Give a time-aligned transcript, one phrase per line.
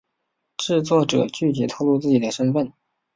[0.57, 2.73] 制作者拒绝透露自己的身份。